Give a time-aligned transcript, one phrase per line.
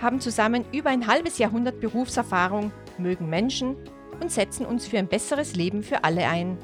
[0.00, 3.76] haben zusammen über ein halbes Jahrhundert Berufserfahrung, mögen Menschen
[4.20, 6.58] und setzen uns für ein besseres Leben für alle ein.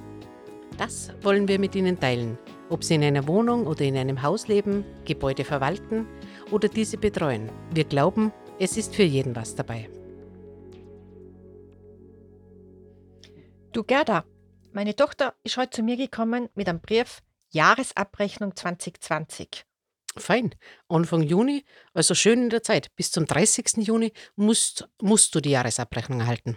[0.78, 2.38] Das wollen wir mit Ihnen teilen,
[2.70, 6.06] ob Sie in einer Wohnung oder in einem Haus leben, Gebäude verwalten
[6.50, 7.50] oder diese betreuen.
[7.72, 9.88] Wir glauben, es ist für jeden was dabei.
[13.72, 14.24] Du Gerda,
[14.72, 19.64] meine Tochter ist heute zu mir gekommen mit einem Brief Jahresabrechnung 2020.
[20.16, 20.54] Fein.
[20.88, 22.94] Anfang Juni, also schön in der Zeit.
[22.96, 23.78] Bis zum 30.
[23.78, 26.56] Juni musst, musst du die Jahresabrechnung erhalten.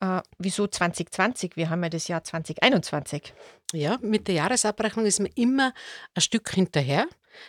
[0.00, 1.56] Äh, wieso 2020?
[1.56, 3.34] Wir haben ja das Jahr 2021.
[3.72, 5.74] Ja, mit der Jahresabrechnung ist man immer
[6.14, 7.06] ein Stück hinterher.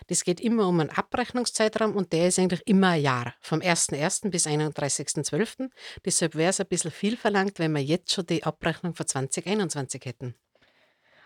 [0.08, 4.30] Das geht immer um einen Abrechnungszeitraum und der ist eigentlich immer ein Jahr, vom 1.1.
[4.30, 5.70] bis 31.12.
[6.06, 10.06] Deshalb wäre es ein bisschen viel verlangt, wenn wir jetzt schon die Abrechnung für 2021
[10.06, 10.36] hätten.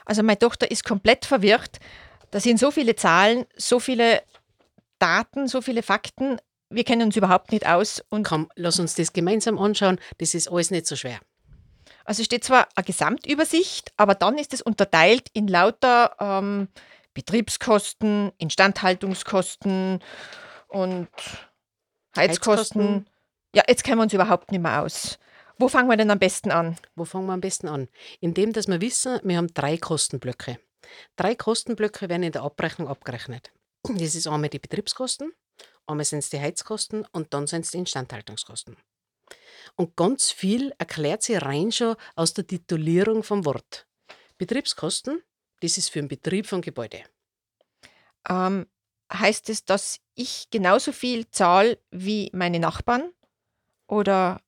[0.05, 1.79] Also meine Tochter ist komplett verwirrt.
[2.35, 4.21] Da sind so viele Zahlen, so viele
[4.99, 6.35] Daten, so viele Fakten.
[6.69, 8.03] Wir kennen uns überhaupt nicht aus.
[8.09, 10.01] Und Komm, lass uns das gemeinsam anschauen.
[10.17, 11.17] Das ist alles nicht so schwer.
[12.03, 16.67] Also steht zwar eine Gesamtübersicht, aber dann ist es unterteilt in lauter ähm,
[17.13, 20.03] Betriebskosten, Instandhaltungskosten
[20.67, 21.07] und
[22.17, 22.17] Heizkosten.
[22.17, 23.09] Heizkosten.
[23.55, 25.19] Ja, jetzt kennen wir uns überhaupt nicht mehr aus.
[25.57, 26.75] Wo fangen wir denn am besten an?
[26.97, 27.87] Wo fangen wir am besten an?
[28.19, 30.59] Indem, dass wir wissen, wir haben drei Kostenblöcke.
[31.15, 33.51] Drei Kostenblöcke werden in der Abrechnung abgerechnet.
[33.83, 35.31] Das ist einmal die Betriebskosten,
[35.85, 38.77] einmal sind es die Heizkosten und dann sind es die Instandhaltungskosten.
[39.75, 43.87] Und ganz viel erklärt sich rein schon aus der Titulierung vom Wort.
[44.37, 45.21] Betriebskosten,
[45.61, 47.03] das ist für den Betrieb von Gebäude.
[48.27, 48.67] Ähm,
[49.11, 53.11] heißt es, dass ich genauso viel zahle wie meine Nachbarn?
[53.87, 54.41] Oder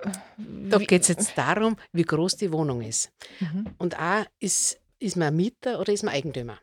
[0.00, 3.10] äh, da geht es jetzt darum, wie groß die Wohnung ist.
[3.40, 3.74] Mhm.
[3.78, 6.58] Und auch ist ist man Mieter oder ist man Eigentümer?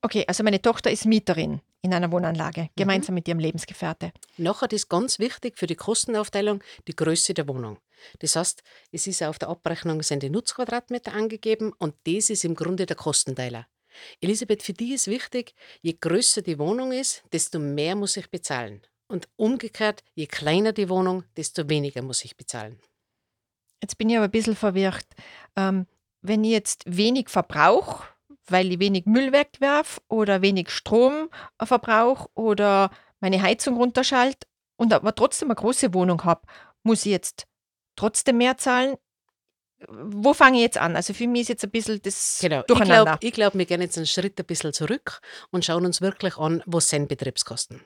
[0.00, 2.68] Okay, also meine Tochter ist Mieterin in einer Wohnanlage, mhm.
[2.76, 4.12] gemeinsam mit ihrem Lebensgefährte.
[4.36, 7.78] Nachher ist ganz wichtig für die Kostenaufteilung die Größe der Wohnung.
[8.20, 8.62] Das heißt,
[8.92, 12.96] es ist auf der Abrechnung sind die Nutzquadratmeter angegeben und das ist im Grunde der
[12.96, 13.66] Kostenteiler.
[14.20, 18.82] Elisabeth, für die ist wichtig, je größer die Wohnung ist, desto mehr muss ich bezahlen.
[19.08, 22.78] Und umgekehrt, je kleiner die Wohnung, desto weniger muss ich bezahlen.
[23.82, 25.06] Jetzt bin ich aber ein bisschen verwirrt.
[25.56, 25.86] Ähm,
[26.22, 28.04] wenn ich jetzt wenig verbrauche,
[28.46, 31.28] weil ich wenig Müll wegwerfe oder wenig Strom
[31.62, 32.90] verbrauche oder
[33.20, 34.46] meine Heizung runterschalte
[34.76, 36.42] und aber trotzdem eine große Wohnung habe,
[36.82, 37.46] muss ich jetzt
[37.96, 38.96] trotzdem mehr zahlen?
[39.88, 40.96] Wo fange ich jetzt an?
[40.96, 42.62] Also für mich ist jetzt ein bisschen das genau.
[42.62, 43.18] Durcheinander.
[43.20, 45.20] Ich glaube, glaub, wir gehen jetzt einen Schritt ein bisschen zurück
[45.50, 47.84] und schauen uns wirklich an, was sind Betriebskosten.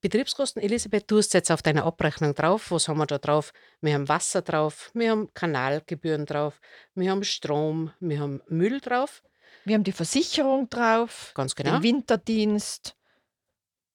[0.00, 2.70] Betriebskosten, Elisabeth, du hast jetzt auf deiner Abrechnung drauf.
[2.70, 3.52] Was haben wir da drauf?
[3.80, 6.60] Wir haben Wasser drauf, wir haben Kanalgebühren drauf,
[6.94, 9.22] wir haben Strom, wir haben Müll drauf.
[9.64, 11.74] Wir haben die Versicherung drauf, Ganz genau.
[11.74, 12.96] den Winterdienst,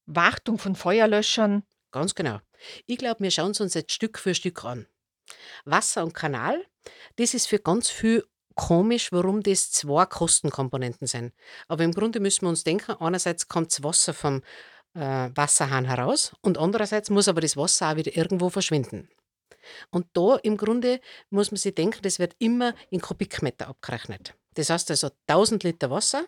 [0.05, 1.63] Wartung von Feuerlöschern.
[1.91, 2.39] Ganz genau.
[2.85, 4.87] Ich glaube, wir schauen es uns jetzt Stück für Stück an.
[5.65, 6.65] Wasser und Kanal,
[7.17, 8.23] das ist für ganz viel
[8.55, 11.33] komisch, warum das zwei Kostenkomponenten sind.
[11.67, 14.41] Aber im Grunde müssen wir uns denken, einerseits kommt das Wasser vom
[14.99, 19.09] Wasserhahn heraus und andererseits muss aber das Wasser auch wieder irgendwo verschwinden.
[19.91, 24.33] Und da im Grunde muss man sich denken, das wird immer in Kubikmeter abgerechnet.
[24.55, 26.25] Das heißt also 1000 Liter Wasser,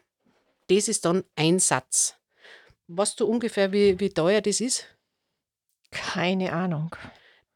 [0.67, 2.15] das ist dann ein Satz.
[2.87, 4.85] Weißt du ungefähr, wie, wie teuer das ist?
[5.91, 6.95] Keine Ahnung.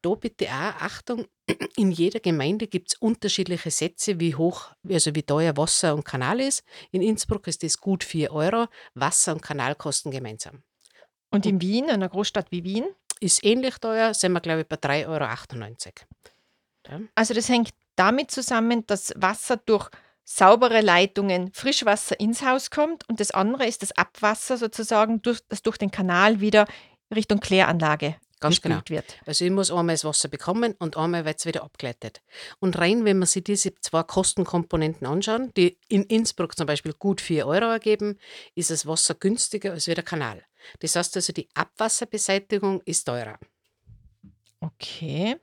[0.02, 1.26] Da bitte auch Achtung,
[1.76, 6.40] in jeder Gemeinde gibt es unterschiedliche Sätze, wie hoch, also wie teuer Wasser und Kanal
[6.40, 6.62] ist.
[6.90, 10.62] In Innsbruck ist das gut 4 Euro, Wasser und Kanal kosten gemeinsam.
[11.34, 12.86] Und in Wien, einer Großstadt wie Wien?
[13.20, 15.24] Ist ähnlich teuer, sind wir, glaube ich, bei 3,98 Euro.
[16.88, 17.00] Ja.
[17.14, 19.88] Also das hängt damit zusammen, dass Wasser durch
[20.24, 25.62] saubere Leitungen Frischwasser ins Haus kommt und das andere ist das Abwasser sozusagen, durch, das
[25.62, 26.66] durch den Kanal wieder
[27.14, 28.80] Richtung Kläranlage Ganz genau.
[28.88, 29.16] wird.
[29.26, 32.20] Also ich muss einmal das Wasser bekommen und einmal wird es wieder abgeleitet.
[32.58, 37.20] Und rein, wenn man sich diese zwei Kostenkomponenten anschauen, die in Innsbruck zum Beispiel gut
[37.20, 38.18] 4 Euro ergeben,
[38.54, 40.42] ist das Wasser günstiger als wie der Kanal.
[40.80, 43.38] Das heißt also, die Abwasserbeseitigung ist teurer.
[44.60, 45.36] Okay.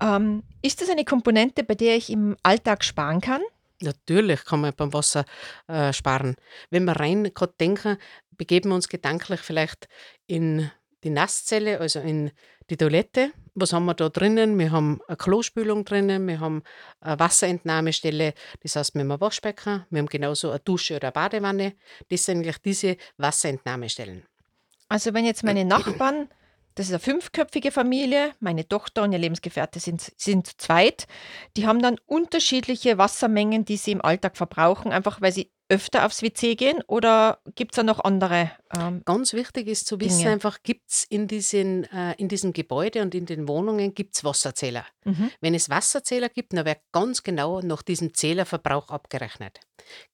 [0.00, 3.42] Ähm, ist das eine Komponente, bei der ich im Alltag sparen kann?
[3.80, 5.24] Natürlich kann man beim Wasser
[5.68, 6.36] äh, sparen.
[6.70, 7.96] Wenn wir rein gerade denken,
[8.36, 9.88] begeben wir uns gedanklich vielleicht
[10.26, 10.70] in
[11.04, 12.32] die Nasszelle, also in
[12.70, 14.58] die Toilette, was haben wir da drinnen?
[14.58, 16.62] Wir haben eine Klospülung drinnen, wir haben
[17.00, 21.12] eine Wasserentnahmestelle, das heißt, wir haben ein Waschbecken, wir haben genauso eine Dusche oder eine
[21.12, 21.74] Badewanne.
[22.08, 24.24] Das sind eigentlich diese Wasserentnahmestellen.
[24.88, 26.28] Also wenn jetzt meine Nachbarn,
[26.74, 31.08] das ist eine fünfköpfige Familie, meine Tochter und ihr Lebensgefährte sind, sind zweit,
[31.56, 36.22] die haben dann unterschiedliche Wassermengen, die sie im Alltag verbrauchen, einfach weil sie öfter aufs
[36.22, 38.50] WC gehen oder gibt es da noch andere?
[38.76, 40.32] Ähm, Ganz wichtig ist zu wissen, Dinge?
[40.32, 44.86] einfach gibt es in, diesen, äh, in diesem Gebäude und in den Wohnungen gibt's Wasserzähler.
[45.04, 45.30] Mhm.
[45.40, 49.60] Wenn es Wasserzähler gibt, dann wird ganz genau nach diesem Zählerverbrauch abgerechnet.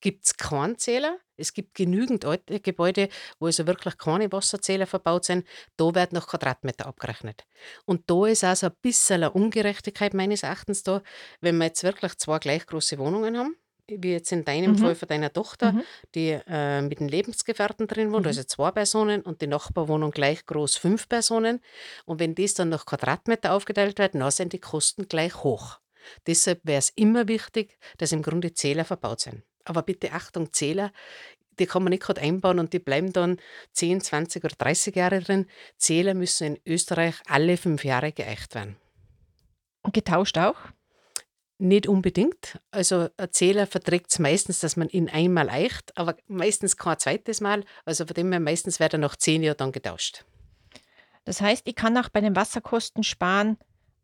[0.00, 3.08] Gibt es keinen Zähler, es gibt genügend alte Gebäude,
[3.38, 5.46] wo also wirklich keine Wasserzähler verbaut sind,
[5.76, 7.44] da wird nach Quadratmeter abgerechnet.
[7.84, 11.02] Und da ist also ein bisschen eine Ungerechtigkeit meines Erachtens da,
[11.40, 13.56] wenn wir jetzt wirklich zwei gleich große Wohnungen haben
[13.88, 14.78] wie jetzt in deinem Mhm.
[14.78, 15.82] Fall von deiner Tochter, Mhm.
[16.14, 18.28] die äh, mit einem Lebensgefährten drin wohnt, Mhm.
[18.28, 21.60] also zwei Personen und die Nachbarwohnung gleich groß, fünf Personen.
[22.06, 25.78] Und wenn das dann nach Quadratmeter aufgeteilt wird, dann sind die Kosten gleich hoch.
[26.26, 29.42] Deshalb wäre es immer wichtig, dass im Grunde Zähler verbaut sind.
[29.64, 30.92] Aber bitte Achtung, Zähler,
[31.58, 33.38] die kann man nicht gerade einbauen und die bleiben dann
[33.72, 35.46] 10, 20 oder 30 Jahre drin.
[35.78, 38.76] Zähler müssen in Österreich alle fünf Jahre geeicht werden.
[39.82, 40.56] Und getauscht auch?
[41.58, 42.58] Nicht unbedingt.
[42.70, 47.40] Also ein Zähler verträgt es meistens, dass man ihn einmal eicht, aber meistens kein zweites
[47.40, 47.64] Mal.
[47.84, 50.24] Also von dem her meistens wird er nach zehn Jahren dann getauscht.
[51.24, 53.56] Das heißt, ich kann auch bei den Wasserkosten sparen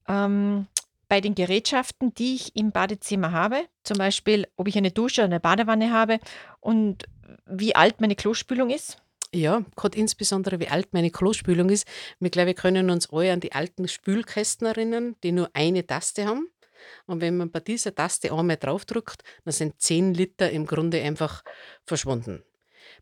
[0.08, 0.67] ähm,
[1.08, 3.64] bei den Gerätschaften, die ich im Badezimmer habe.
[3.82, 6.20] Zum Beispiel, ob ich eine Dusche oder eine Badewanne habe
[6.61, 7.05] und
[7.47, 8.99] wie alt meine Klospülung ist.
[9.35, 11.87] Ja, gerade insbesondere wie alt meine Klospülung ist.
[12.20, 16.26] Wir glaube, wir können uns alle an die alten Spülkästen erinnern, die nur eine Taste
[16.26, 16.49] haben.
[17.06, 21.43] Und wenn man bei dieser Taste einmal draufdrückt, dann sind 10 Liter im Grunde einfach
[21.85, 22.43] verschwunden.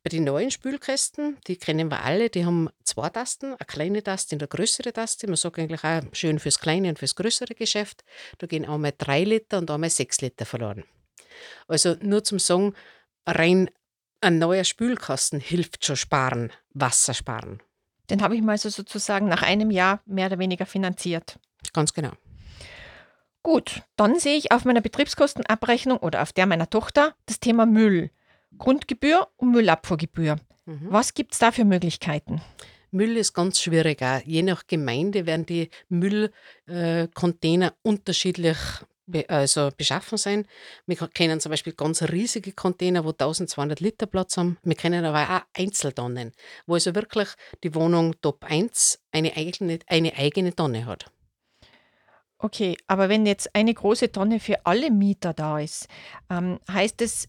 [0.02, 4.36] Bei den neuen Spülkästen, die kennen wir alle, die haben zwei Tasten, eine kleine Taste
[4.36, 5.26] und eine größere Taste.
[5.26, 8.04] Man sagt eigentlich auch schön fürs kleine und fürs größere Geschäft.
[8.38, 10.84] Da gehen einmal 3 Liter und einmal 6 Liter verloren.
[11.66, 12.74] Also nur zum Sagen,
[13.26, 13.70] rein
[14.20, 17.62] ein neuer Spülkasten hilft schon sparen, Wasser sparen.
[18.10, 21.38] Den habe ich mal so sozusagen nach einem Jahr mehr oder weniger finanziert.
[21.72, 22.12] Ganz genau.
[23.42, 28.10] Gut, dann sehe ich auf meiner Betriebskostenabrechnung oder auf der meiner Tochter das Thema Müll.
[28.56, 30.36] Grundgebühr und Müllabfuhrgebühr.
[30.66, 30.86] Mhm.
[30.90, 32.42] Was gibt es da für Möglichkeiten?
[32.90, 34.02] Müll ist ganz schwierig.
[34.02, 34.20] Auch.
[34.24, 38.56] Je nach Gemeinde werden die Müllcontainer äh, unterschiedlich
[39.08, 40.46] be also beschaffen sein.
[40.86, 44.58] Wir kennen zum Beispiel ganz riesige Container, wo 1200 Liter Platz haben.
[44.62, 46.32] Wir kennen aber auch Einzeltonnen,
[46.66, 47.28] wo also wirklich
[47.64, 51.10] die Wohnung Top 1 eine eigene, eine eigene Tonne hat.
[52.40, 55.88] Okay, aber wenn jetzt eine große Tonne für alle Mieter da ist,
[56.30, 57.28] ähm, heißt es,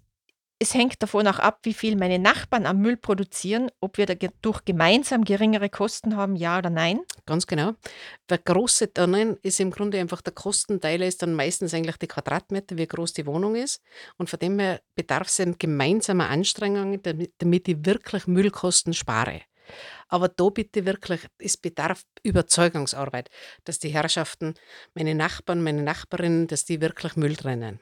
[0.61, 4.65] es hängt davon auch ab, wie viel meine Nachbarn am Müll produzieren, ob wir dadurch
[4.65, 6.99] gemeinsam geringere Kosten haben, ja oder nein?
[7.25, 7.73] Ganz genau.
[8.27, 12.77] Bei große Tonnen ist im Grunde einfach der Kostenteil ist dann meistens eigentlich die Quadratmeter,
[12.77, 13.81] wie groß die Wohnung ist.
[14.17, 17.01] Und von dem her bedarf es eben gemeinsamer Anstrengungen,
[17.37, 19.41] damit ich wirklich Müllkosten spare.
[20.07, 23.29] Aber da bitte wirklich, es bedarf Überzeugungsarbeit,
[23.63, 24.55] dass die Herrschaften,
[24.93, 27.79] meine Nachbarn, meine Nachbarinnen, dass die wirklich Müll trennen.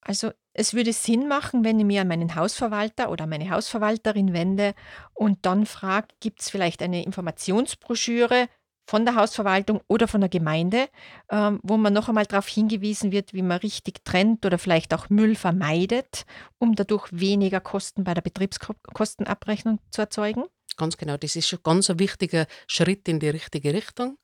[0.00, 4.74] Also es würde Sinn machen, wenn ich mir an meinen Hausverwalter oder meine Hausverwalterin wende
[5.14, 8.48] und dann frage, gibt es vielleicht eine Informationsbroschüre
[8.88, 10.88] von der Hausverwaltung oder von der Gemeinde,
[11.28, 15.10] ähm, wo man noch einmal darauf hingewiesen wird, wie man richtig trennt oder vielleicht auch
[15.10, 16.24] Müll vermeidet,
[16.58, 20.44] um dadurch weniger Kosten bei der Betriebskostenabrechnung zu erzeugen?
[20.76, 24.18] Ganz genau, das ist schon ganz ein wichtiger Schritt in die richtige Richtung,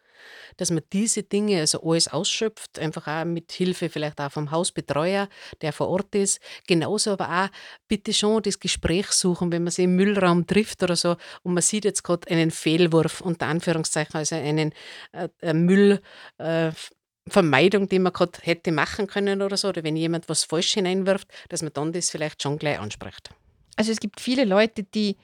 [0.56, 5.28] dass man diese Dinge, also alles ausschöpft, einfach auch mit Hilfe vielleicht auch vom Hausbetreuer,
[5.60, 6.40] der vor Ort ist.
[6.66, 7.48] Genauso aber auch
[7.88, 11.62] bitte schon das Gespräch suchen, wenn man sich im Müllraum trifft oder so und man
[11.62, 14.72] sieht jetzt gerade einen Fehlwurf, unter Anführungszeichen, also einen
[15.12, 16.00] äh, äh Müll.
[16.38, 16.72] Äh,
[17.28, 21.28] Vermeidung, die man gerade hätte machen können oder so, oder wenn jemand was falsch hineinwirft,
[21.50, 23.30] dass man dann das vielleicht schon gleich anspricht.
[23.76, 25.16] Also es gibt viele Leute, die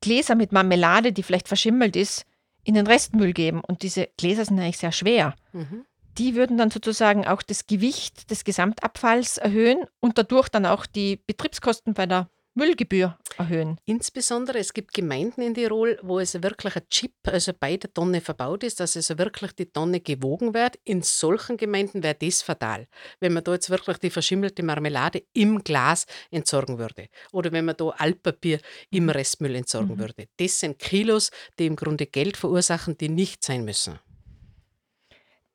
[0.00, 2.24] Gläser mit Marmelade, die vielleicht verschimmelt ist,
[2.64, 3.60] in den Restmüll geben.
[3.60, 5.34] Und diese Gläser sind eigentlich sehr schwer.
[5.52, 5.84] Mhm.
[6.18, 11.16] Die würden dann sozusagen auch das Gewicht des Gesamtabfalls erhöhen und dadurch dann auch die
[11.26, 13.78] Betriebskosten bei der Müllgebühr erhöhen.
[13.84, 18.20] Insbesondere, es gibt Gemeinden in Tirol, wo es wirklich ein Chip also bei der Tonne
[18.20, 20.78] verbaut ist, dass also wirklich die Tonne gewogen wird.
[20.84, 22.86] In solchen Gemeinden wäre das fatal,
[23.20, 27.08] wenn man da jetzt wirklich die verschimmelte Marmelade im Glas entsorgen würde.
[27.32, 29.10] Oder wenn man da Altpapier im mhm.
[29.10, 30.00] Restmüll entsorgen mhm.
[30.00, 30.26] würde.
[30.36, 33.98] Das sind Kilos, die im Grunde Geld verursachen, die nicht sein müssen.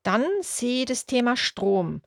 [0.03, 2.01] Dann sehe ich das Thema Strom.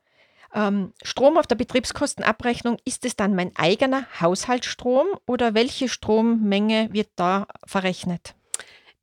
[0.54, 7.08] Ähm, Strom auf der Betriebskostenabrechnung, ist es dann mein eigener Haushaltsstrom oder welche Strommenge wird
[7.16, 8.34] da verrechnet?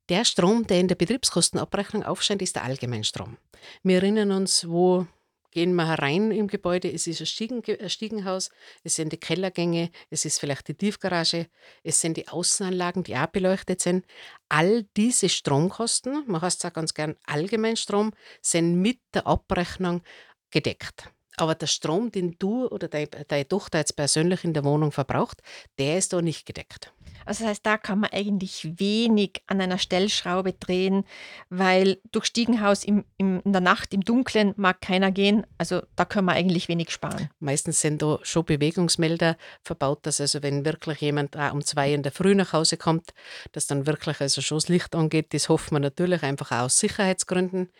[0.08, 3.36] Der Strom, der in der Betriebskostenabrechnung aufscheint, ist der Allgemeinstrom.
[3.82, 5.06] Wir erinnern uns, wo
[5.50, 8.50] gehen wir herein im Gebäude, es ist ein, Stiegen, ein Stiegenhaus,
[8.82, 11.48] es sind die Kellergänge, es ist vielleicht die Tiefgarage,
[11.84, 14.06] es sind die Außenanlagen, die auch beleuchtet sind.
[14.48, 20.02] All diese Stromkosten, man heißt es auch ganz gern Allgemeinstrom, sind mit der Abrechnung
[20.50, 21.12] gedeckt.
[21.36, 25.42] Aber der Strom, den du oder deine, Tochter jetzt persönlich in der Wohnung verbraucht,
[25.78, 26.92] der ist da nicht gedeckt.
[27.24, 31.04] Also das heißt, da kann man eigentlich wenig an einer Stellschraube drehen,
[31.50, 35.46] weil durch Stiegenhaus im, im, in der Nacht im Dunkeln mag keiner gehen.
[35.58, 37.30] Also da können wir eigentlich wenig sparen.
[37.38, 42.02] Meistens sind da schon Bewegungsmelder verbaut, dass also wenn wirklich jemand auch um zwei in
[42.02, 43.12] der Früh nach Hause kommt,
[43.52, 45.32] dass dann wirklich also schon das Licht angeht.
[45.34, 47.70] Das hoffen wir natürlich einfach auch aus Sicherheitsgründen.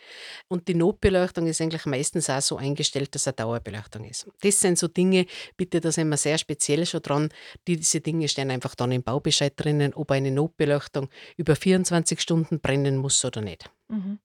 [0.49, 4.29] Und die Notbeleuchtung ist eigentlich meistens auch so eingestellt, dass eine Dauerbeleuchtung ist.
[4.41, 7.29] Das sind so Dinge, bitte, da sind wir sehr speziell schon dran.
[7.67, 11.09] Diese Dinge stehen einfach dann im Baubestand Bescheid drinnen, ob eine Notbeleuchtung
[11.39, 13.71] über 24 Stunden brennen muss oder nicht.
[13.89, 14.19] Mhm.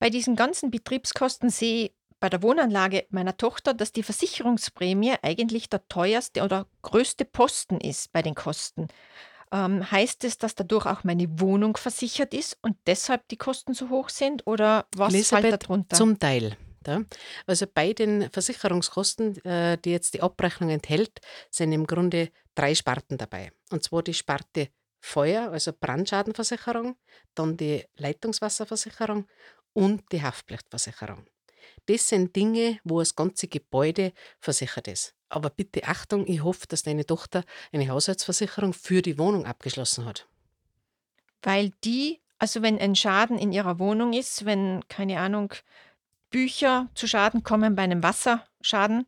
[0.00, 5.70] Bei diesen ganzen Betriebskosten sehe ich bei der Wohnanlage meiner Tochter, dass die Versicherungsprämie eigentlich
[5.70, 8.88] der teuerste oder größte Posten ist bei den Kosten.
[9.52, 13.88] Ähm, heißt es, dass dadurch auch meine Wohnung versichert ist und deshalb die Kosten so
[13.88, 15.96] hoch sind oder was Elisabeth, fällt darunter?
[15.96, 16.56] Zum Teil.
[16.86, 17.02] Ja.
[17.46, 21.20] Also bei den Versicherungskosten, äh, die jetzt die Abrechnung enthält,
[21.50, 23.52] sind im Grunde drei Sparten dabei.
[23.70, 24.68] Und zwar die Sparte
[25.00, 26.96] Feuer, also Brandschadenversicherung,
[27.34, 29.26] dann die Leitungswasserversicherung
[29.72, 31.26] und die Haftpflichtversicherung.
[31.86, 35.14] Das sind Dinge, wo das ganze Gebäude versichert ist.
[35.28, 40.28] Aber bitte Achtung, ich hoffe, dass deine Tochter eine Haushaltsversicherung für die Wohnung abgeschlossen hat.
[41.42, 45.54] Weil die, also wenn ein Schaden in ihrer Wohnung ist, wenn, keine Ahnung,
[46.30, 49.06] Bücher zu Schaden kommen bei einem Wasserschaden,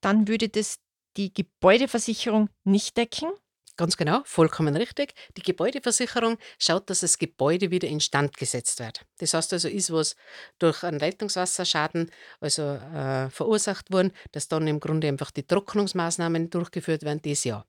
[0.00, 0.78] dann würde das
[1.16, 3.30] die Gebäudeversicherung nicht decken.
[3.78, 5.12] Ganz genau, vollkommen richtig.
[5.36, 9.04] Die Gebäudeversicherung schaut, dass das Gebäude wieder instand gesetzt wird.
[9.18, 10.16] Das heißt also, ist was
[10.58, 17.02] durch einen Leitungswasserschaden also, äh, verursacht worden, dass dann im Grunde einfach die Trocknungsmaßnahmen durchgeführt
[17.02, 17.66] werden, das ja.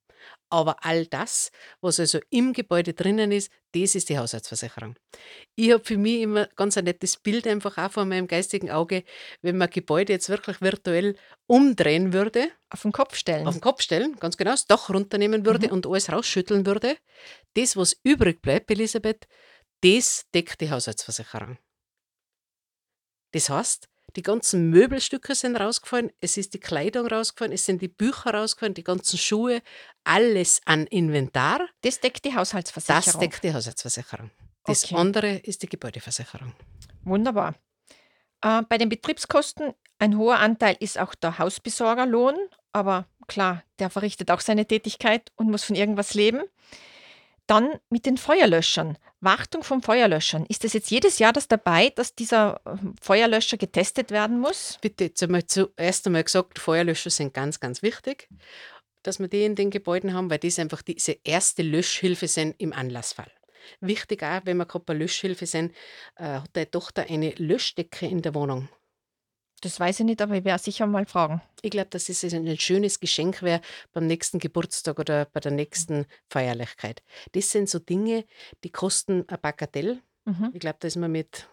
[0.50, 4.96] Aber all das, was also im Gebäude drinnen ist, das ist die Haushaltsversicherung.
[5.56, 9.04] Ich habe für mich immer ganz ein nettes Bild einfach auch vor meinem geistigen Auge,
[9.42, 11.16] wenn man Gebäude jetzt wirklich virtuell
[11.48, 12.50] umdrehen würde.
[12.70, 13.48] Auf den Kopf stellen.
[13.48, 15.74] Auf den Kopf stellen, ganz genau, das Dach runternehmen würde mhm.
[15.74, 16.98] und alles rausschütteln würde.
[17.56, 19.28] Das, was übrig bleibt, Elisabeth,
[19.82, 21.58] das deckt die Haushaltsversicherung.
[23.34, 27.88] Das heißt, die ganzen Möbelstücke sind rausgefallen, es ist die Kleidung rausgefallen, es sind die
[27.88, 29.62] Bücher rausgefallen, die ganzen Schuhe,
[30.04, 31.68] alles an Inventar.
[31.82, 33.04] Das deckt die Haushaltsversicherung.
[33.04, 34.32] Das deckt die Haushaltsversicherung.
[34.66, 34.96] Das okay.
[34.96, 36.52] andere ist die Gebäudeversicherung.
[37.04, 37.56] Wunderbar.
[38.42, 42.36] Äh, bei den Betriebskosten ein hoher Anteil ist auch der Hausbesorgerlohn,
[42.72, 46.42] aber klar, der verrichtet auch seine Tätigkeit und muss von irgendwas leben.
[47.48, 48.98] Dann mit den Feuerlöschern.
[49.20, 50.46] Wartung von Feuerlöschern.
[50.48, 54.78] Ist das jetzt jedes Jahr das dabei, dass dieser ähm, Feuerlöscher getestet werden muss?
[54.82, 58.30] Bitte, jetzt einmal zuerst einmal gesagt, Feuerlöscher sind ganz, ganz wichtig,
[59.02, 62.74] dass wir die in den Gebäuden haben, weil das einfach diese erste Löschhilfe sind im
[62.74, 63.32] Anlassfall.
[63.80, 65.74] Wichtig auch, wenn wir gerade bei Löschhilfe sind,
[66.16, 68.70] äh, hat deine Tochter eine Löschdecke in der Wohnung.
[69.62, 71.42] Das weiß ich nicht, aber ich werde sicher mal fragen.
[71.64, 73.62] Ich glaube, dass es ein schönes Geschenk wäre
[73.92, 77.02] beim nächsten Geburtstag oder bei der nächsten Feierlichkeit.
[77.32, 78.26] Das sind so Dinge,
[78.64, 80.00] die kosten ein Bagatell.
[80.26, 80.52] Mhm.
[80.54, 81.48] Ich glaube, da ist man mit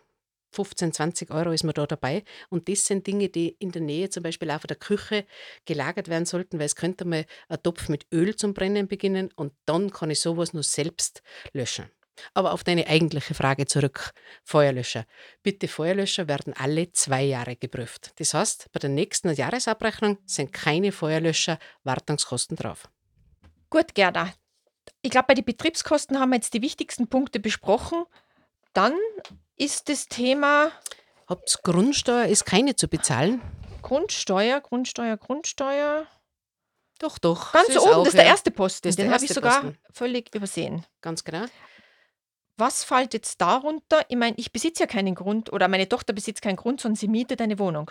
[0.54, 2.25] 15, 20 Euro ist man da dabei.
[2.49, 5.26] Und das sind Dinge, die in der Nähe zum Beispiel auch von der Küche
[5.64, 9.52] gelagert werden sollten, weil es könnte mal ein Topf mit Öl zum Brennen beginnen und
[9.66, 11.87] dann kann ich sowas nur selbst löschen.
[12.33, 14.12] Aber auf deine eigentliche Frage zurück,
[14.44, 15.04] Feuerlöscher.
[15.42, 18.12] Bitte, Feuerlöscher werden alle zwei Jahre geprüft.
[18.16, 22.88] Das heißt, bei der nächsten Jahresabrechnung sind keine Feuerlöscher Wartungskosten drauf.
[23.71, 24.33] Gut, Gerda.
[25.02, 28.04] Ich glaube, bei den Betriebskosten haben wir jetzt die wichtigsten Punkte besprochen.
[28.73, 28.94] Dann
[29.56, 30.71] ist das Thema.
[31.26, 33.40] Habt Grundsteuer ist keine zu bezahlen?
[33.83, 36.06] Grundsteuer, Grundsteuer, Grundsteuer.
[36.99, 37.52] Doch, doch.
[37.52, 38.94] Ganz oben, auch, das ist der erste Posten.
[38.94, 39.78] Den habe ich sogar Posten.
[39.92, 40.87] völlig übersehen.
[41.00, 41.47] Ganz genau.
[42.56, 44.02] Was fällt jetzt darunter?
[44.08, 47.08] Ich meine, ich besitze ja keinen Grund oder meine Tochter besitzt keinen Grund, sondern sie
[47.08, 47.90] mietet eine Wohnung.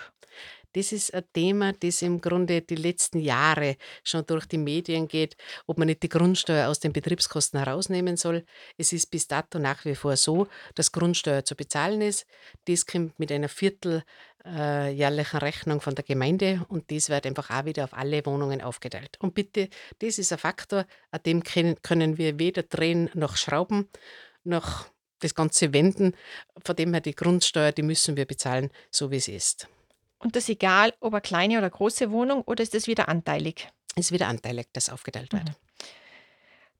[0.72, 5.36] Das ist ein Thema, das im Grunde die letzten Jahre schon durch die Medien geht,
[5.67, 8.46] ob man nicht die Grundsteuer aus den Betriebskosten herausnehmen soll.
[8.77, 12.25] Es ist bis dato nach wie vor so, dass Grundsteuer zu bezahlen ist.
[12.65, 17.65] Das kommt mit einer vierteljährlichen äh, Rechnung von der Gemeinde und das wird einfach auch
[17.65, 19.17] wieder auf alle Wohnungen aufgeteilt.
[19.20, 19.67] Und bitte,
[20.00, 23.89] das ist ein Faktor, an dem können wir weder drehen noch schrauben
[24.44, 24.86] noch
[25.20, 26.16] das Ganze wenden.
[26.64, 29.68] Von dem her die Grundsteuer, die müssen wir bezahlen, so wie es ist.
[30.20, 33.68] Und das egal, ob eine kleine oder große Wohnung oder ist das wieder anteilig?
[33.96, 35.46] Ist wieder anteilig, das aufgeteilt wird.
[35.46, 35.56] Mhm.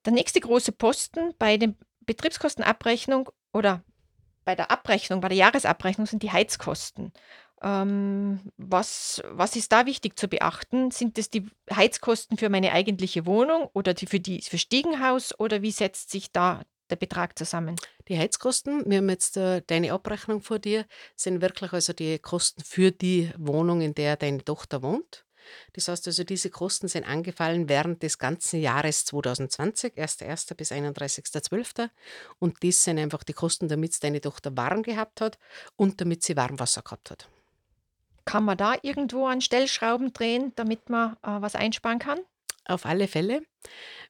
[0.06, 3.84] Der nächste große Posten bei den Betriebskostenabrechnung oder
[4.46, 7.14] bei der Abrechnung, bei der Jahresabrechnung sind die Heizkosten.
[7.62, 10.92] Ähm, was, was ist da wichtig zu beachten?
[10.92, 15.62] Sind es die Heizkosten für meine eigentliche Wohnung oder die für, die, für Stiegenhaus oder
[15.62, 17.76] wie setzt sich da der Betrag zusammen?
[18.08, 20.86] Die Heizkosten, wir haben jetzt äh, deine Abrechnung vor dir,
[21.16, 25.26] sind wirklich also die Kosten für die Wohnung, in der deine Tochter wohnt.
[25.74, 30.56] Das heißt also, diese Kosten sind angefallen während des ganzen Jahres 2020, 1.1.
[30.56, 31.90] bis 31.12.
[32.40, 35.38] Und das sind einfach die Kosten, damit deine Tochter warm gehabt hat
[35.76, 37.28] und damit sie Warmwasser gehabt hat.
[38.26, 42.20] Kann man da irgendwo an Stellschrauben drehen, damit man äh, was einsparen kann?
[42.66, 43.42] Auf alle Fälle.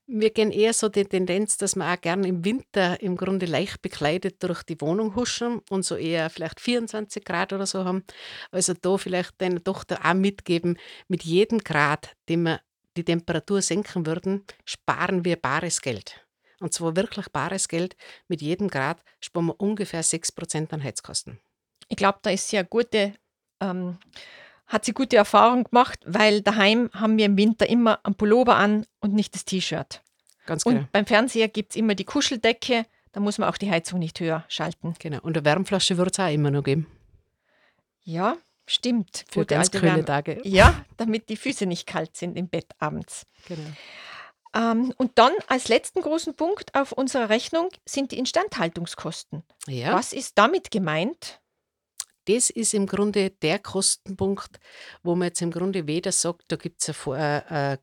[0.06, 3.82] Wir gehen eher so die Tendenz, dass wir auch gern im Winter im Grunde leicht
[3.82, 8.04] bekleidet durch die Wohnung huschen und so eher vielleicht 24 Grad oder so haben.
[8.52, 12.60] Also da vielleicht deiner Tochter auch mitgeben, mit jedem Grad, den wir
[12.98, 16.24] die Temperatur senken würden, sparen wir bares Geld.
[16.60, 17.96] Und zwar wirklich bares Geld.
[18.28, 21.40] Mit jedem Grad sparen wir ungefähr 6% an Heizkosten.
[21.88, 23.14] Ich glaube, da ist sehr gute
[23.62, 23.98] ähm,
[24.74, 28.86] hat sie gute Erfahrungen gemacht, weil daheim haben wir im Winter immer einen Pullover an
[29.00, 30.02] und nicht das T-Shirt.
[30.48, 30.80] Ganz genau.
[30.80, 34.20] Und beim Fernseher gibt es immer die Kuscheldecke, da muss man auch die Heizung nicht
[34.20, 34.96] höher schalten.
[34.98, 35.20] Genau.
[35.22, 36.88] Und eine Wärmflasche wird es auch immer noch geben.
[38.04, 39.26] Ja, stimmt.
[39.30, 40.42] Für Gute ganz kühle Tage.
[40.44, 43.28] Ja, damit die Füße nicht kalt sind im Bett abends.
[43.48, 43.70] Genau.
[44.56, 49.44] Ähm, und dann als letzten großen Punkt auf unserer Rechnung sind die Instandhaltungskosten.
[49.68, 49.94] Ja.
[49.94, 51.40] Was ist damit gemeint?
[52.26, 54.60] Das ist im Grunde der Kostenpunkt,
[55.04, 57.78] wo man jetzt im Grunde weder sagt, da gibt es ein, äh, äh,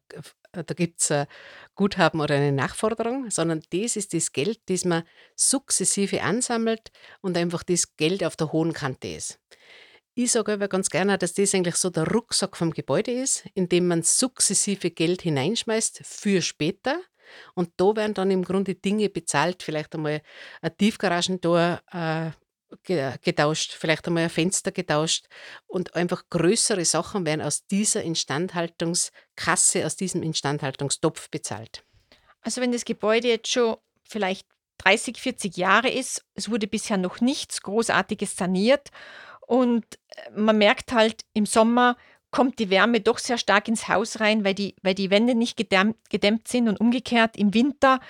[0.52, 1.26] da gibt's ein
[1.75, 5.04] Guthaben oder eine Nachforderung, sondern das ist das Geld, das man
[5.37, 9.38] sukzessive ansammelt und einfach das Geld auf der hohen Kante ist.
[10.14, 13.68] Ich sage aber ganz gerne, dass das eigentlich so der Rucksack vom Gebäude ist, in
[13.68, 17.00] dem man sukzessive Geld hineinschmeißt für später.
[17.54, 20.20] Und da werden dann im Grunde Dinge bezahlt, vielleicht einmal
[20.62, 22.30] ein Tiefgaragentor, äh,
[22.85, 25.27] getauscht, vielleicht einmal ein Fenster getauscht
[25.67, 31.85] und einfach größere Sachen werden aus dieser Instandhaltungskasse, aus diesem Instandhaltungstopf bezahlt.
[32.42, 34.47] Also wenn das Gebäude jetzt schon vielleicht
[34.79, 38.88] 30, 40 Jahre ist, es wurde bisher noch nichts Großartiges saniert
[39.47, 41.97] und äh, man merkt halt im Sommer,
[42.31, 45.57] kommt die Wärme doch sehr stark ins Haus rein, weil die, weil die Wände nicht
[45.57, 48.01] gedämmt, gedämmt sind und umgekehrt im Winter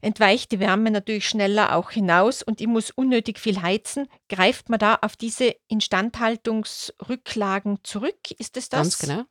[0.00, 4.08] entweicht die Wärme natürlich schneller auch hinaus und ich muss unnötig viel heizen.
[4.28, 8.30] Greift man da auf diese Instandhaltungsrücklagen zurück?
[8.38, 8.80] Ist es das?
[8.80, 9.22] Ganz genau.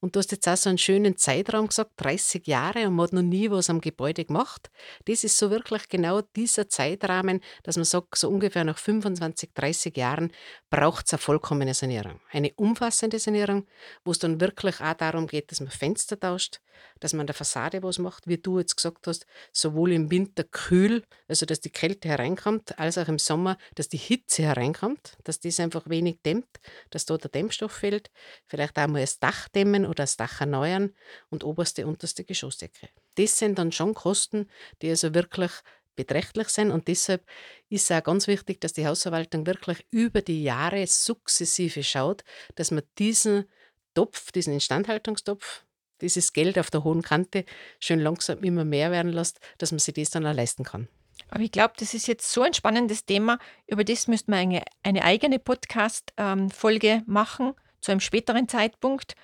[0.00, 3.12] Und du hast jetzt auch so einen schönen Zeitraum gesagt, 30 Jahre und man hat
[3.12, 4.70] noch nie was am Gebäude gemacht.
[5.04, 9.96] Das ist so wirklich genau dieser Zeitrahmen, dass man sagt, so ungefähr nach 25, 30
[9.96, 10.32] Jahren
[10.70, 12.20] braucht es eine vollkommene Sanierung.
[12.30, 13.66] Eine umfassende Sanierung,
[14.04, 16.60] wo es dann wirklich auch darum geht, dass man Fenster tauscht,
[17.00, 20.44] dass man an der Fassade was macht, wie du jetzt gesagt hast, sowohl im Winter
[20.44, 25.40] kühl, also dass die Kälte hereinkommt, als auch im Sommer, dass die Hitze hereinkommt, dass
[25.40, 26.48] das einfach wenig dämmt,
[26.90, 28.10] dass dort der Dämmstoff fehlt,
[28.46, 30.94] vielleicht auch mal das Dach dämmen oder das Dach erneuern
[31.30, 32.88] und oberste, unterste Geschossdecke.
[33.16, 34.48] Das sind dann schon Kosten,
[34.82, 35.52] die also wirklich
[35.98, 37.24] beträchtlich sind und deshalb
[37.68, 42.22] ist es auch ganz wichtig, dass die Hausverwaltung wirklich über die Jahre sukzessive schaut,
[42.54, 43.46] dass man diesen
[43.94, 45.64] Topf, diesen Instandhaltungstopf,
[46.00, 47.44] dieses Geld auf der hohen Kante
[47.80, 50.88] schön langsam immer mehr werden lässt, dass man sich das dann auch leisten kann.
[51.30, 54.62] Aber ich glaube, das ist jetzt so ein spannendes Thema, über das müsste man eine,
[54.82, 59.14] eine eigene Podcast-Folge ähm, machen, zu einem späteren Zeitpunkt.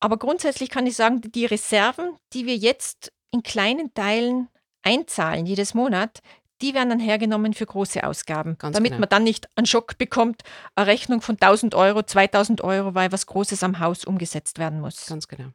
[0.00, 4.48] Aber grundsätzlich kann ich sagen, die Reserven, die wir jetzt in kleinen Teilen
[4.82, 6.20] einzahlen, jedes Monat,
[6.62, 9.00] die werden dann hergenommen für große Ausgaben, Ganz damit genau.
[9.00, 10.42] man dann nicht einen Schock bekommt,
[10.74, 15.06] eine Rechnung von 1000 Euro, 2000 Euro, weil was Großes am Haus umgesetzt werden muss.
[15.06, 15.50] Ganz genau.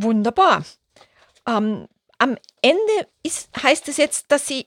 [0.00, 0.64] Wunderbar.
[1.46, 4.66] Ähm, am Ende ist, heißt es jetzt, dass sie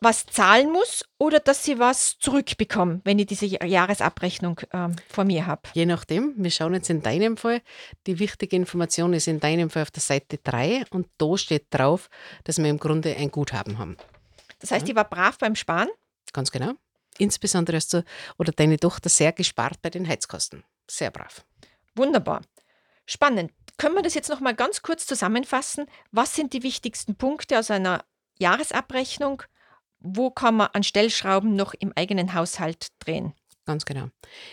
[0.00, 5.46] was zahlen muss oder dass sie was zurückbekommen, wenn ich diese Jahresabrechnung ähm, vor mir
[5.46, 5.62] habe?
[5.74, 6.34] Je nachdem.
[6.36, 7.62] Wir schauen jetzt in deinem Fall.
[8.06, 12.10] Die wichtige Information ist in deinem Fall auf der Seite 3 und da steht drauf,
[12.44, 13.96] dass wir im Grunde ein Guthaben haben.
[14.58, 14.90] Das heißt, ja.
[14.90, 15.88] ich war brav beim Sparen?
[16.32, 16.72] Ganz genau.
[17.18, 18.04] Insbesondere hast du
[18.38, 20.64] oder deine Tochter sehr gespart bei den Heizkosten.
[20.88, 21.44] Sehr brav.
[21.94, 22.42] Wunderbar.
[23.12, 23.52] Spannend.
[23.76, 25.84] Können wir das jetzt noch mal ganz kurz zusammenfassen?
[26.12, 28.06] Was sind die wichtigsten Punkte aus einer
[28.38, 29.42] Jahresabrechnung?
[30.00, 33.34] Wo kann man an Stellschrauben noch im eigenen Haushalt drehen?
[33.66, 34.08] Ganz genau.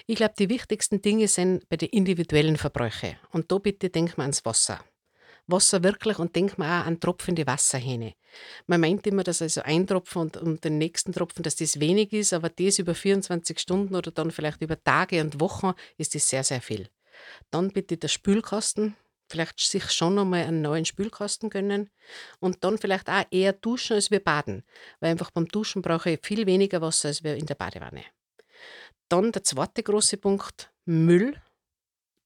[0.08, 3.16] Ich glaube, die wichtigsten Dinge sind bei den individuellen Verbräuchen.
[3.32, 4.84] Und da bitte denkt man ans Wasser.
[5.48, 8.14] Wasser wirklich und denkt man auch an tropfende Wasserhähne.
[8.68, 12.12] Man meint immer, dass also ein Tropfen und, und den nächsten Tropfen, dass das wenig
[12.12, 16.28] ist, aber das über 24 Stunden oder dann vielleicht über Tage und Wochen ist das
[16.28, 16.90] sehr, sehr viel.
[17.52, 18.96] Dann bitte der Spülkasten,
[19.30, 21.90] vielleicht sich schon nochmal einen neuen Spülkasten gönnen.
[22.40, 24.64] Und dann vielleicht auch eher duschen als wir baden,
[25.00, 28.04] weil einfach beim Duschen brauche ich viel weniger Wasser als wir in der Badewanne.
[29.08, 31.40] Dann der zweite große Punkt, Müll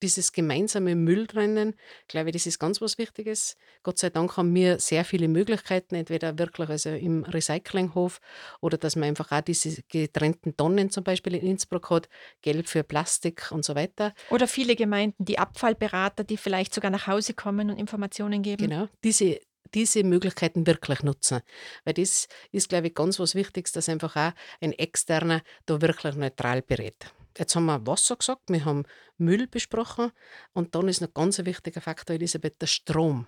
[0.03, 1.75] dieses gemeinsame Mülltrennen,
[2.07, 3.55] glaube ich, das ist ganz was Wichtiges.
[3.81, 8.19] Gott sei Dank haben wir sehr viele Möglichkeiten, entweder wirklich also im Recyclinghof
[8.61, 12.09] oder dass man einfach auch diese getrennten Tonnen zum Beispiel in Innsbruck hat,
[12.41, 14.13] Gelb für Plastik und so weiter.
[14.29, 18.69] Oder viele Gemeinden, die Abfallberater, die vielleicht sogar nach Hause kommen und Informationen geben.
[18.69, 19.39] Genau, diese
[19.73, 21.41] diese Möglichkeiten wirklich nutzen.
[21.83, 26.15] Weil das ist, glaube ich, ganz was Wichtiges, dass einfach auch ein Externer da wirklich
[26.15, 27.11] neutral berät.
[27.37, 28.83] Jetzt haben wir Wasser gesagt, wir haben
[29.17, 30.11] Müll besprochen
[30.53, 33.27] und dann ist noch ganz ein wichtiger Faktor, Elisabeth, der Strom.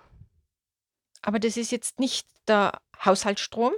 [1.22, 3.72] Aber das ist jetzt nicht der Haushaltsstrom?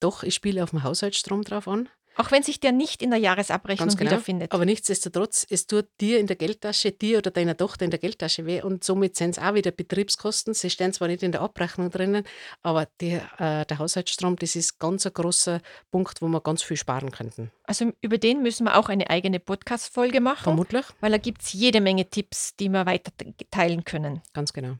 [0.00, 1.88] Doch, ich spiele auf den Haushaltsstrom drauf an.
[2.16, 4.00] Auch wenn sich der nicht in der Jahresabrechnung genau.
[4.00, 4.52] wiederfindet.
[4.52, 8.46] Aber nichtsdestotrotz, es tut dir in der Geldtasche, dir oder deiner Tochter in der Geldtasche
[8.46, 10.54] weh und somit sind es auch wieder Betriebskosten.
[10.54, 12.24] Sie stehen zwar nicht in der Abrechnung drinnen,
[12.62, 16.76] aber die, äh, der Haushaltsstrom, das ist ganz ein großer Punkt, wo wir ganz viel
[16.76, 17.50] sparen könnten.
[17.64, 20.44] Also über den müssen wir auch eine eigene Podcast-Folge machen.
[20.44, 20.84] Vermutlich.
[21.00, 23.12] Weil da gibt es jede Menge Tipps, die wir weiter
[23.50, 24.22] teilen können.
[24.32, 24.76] Ganz genau.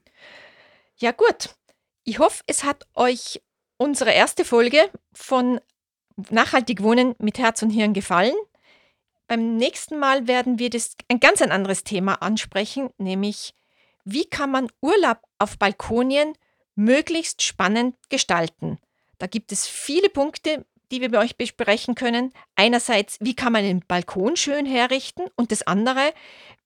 [0.97, 1.51] Ja gut,
[2.05, 3.43] ich hoffe, es hat euch
[3.77, 4.79] unsere erste Folge
[5.13, 5.61] von
[6.31, 8.35] Nachhaltig Wohnen mit Herz und Hirn gefallen.
[9.27, 13.55] Beim nächsten Mal werden wir das ein ganz ein anderes Thema ansprechen, nämlich
[14.05, 16.35] wie kann man Urlaub auf Balkonien
[16.75, 18.79] möglichst spannend gestalten.
[19.19, 22.33] Da gibt es viele Punkte, die wir bei euch besprechen können.
[22.57, 26.13] Einerseits, wie kann man einen Balkon schön herrichten und das andere,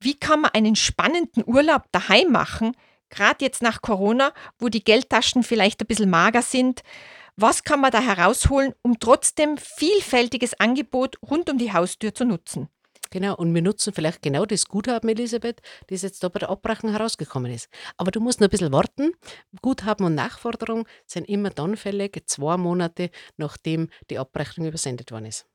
[0.01, 2.77] wie kann man einen spannenden Urlaub daheim machen,
[3.11, 6.83] gerade jetzt nach Corona, wo die Geldtaschen vielleicht ein bisschen mager sind.
[7.41, 12.69] Was kann man da herausholen, um trotzdem vielfältiges Angebot rund um die Haustür zu nutzen?
[13.11, 16.91] Genau, und wir nutzen vielleicht genau das Guthaben, Elisabeth, das jetzt da bei der Abrechnung
[16.91, 17.69] herausgekommen ist.
[17.97, 19.13] Aber du musst noch ein bisschen warten.
[19.63, 25.47] Guthaben und Nachforderung sind immer dann fällig, zwei Monate nachdem die Abrechnung übersendet worden ist.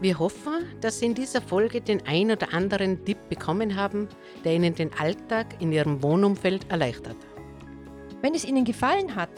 [0.00, 4.08] Wir hoffen, dass Sie in dieser Folge den ein oder anderen Tipp bekommen haben,
[4.42, 7.18] der Ihnen den Alltag in Ihrem Wohnumfeld erleichtert.
[8.22, 9.30] Wenn es Ihnen gefallen hat,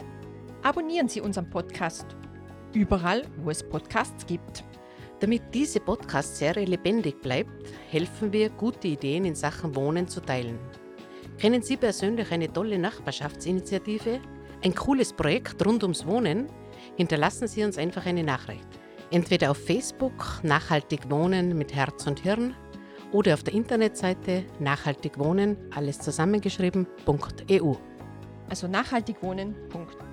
[0.63, 2.05] abonnieren Sie unseren Podcast.
[2.73, 4.63] Überall, wo es Podcasts gibt.
[5.19, 7.51] Damit diese Podcast-Serie lebendig bleibt,
[7.89, 10.57] helfen wir, gute Ideen in Sachen Wohnen zu teilen.
[11.37, 14.19] Kennen Sie persönlich eine tolle Nachbarschaftsinitiative?
[14.63, 16.47] Ein cooles Projekt rund ums Wohnen?
[16.95, 18.67] Hinterlassen Sie uns einfach eine Nachricht.
[19.11, 22.55] Entweder auf Facebook Nachhaltig Wohnen mit Herz und Hirn
[23.11, 27.75] oder auf der Internetseite nachhaltig wohnen, alles zusammengeschrieben.eu.
[28.49, 30.12] Also nachhaltigwohnen.eu.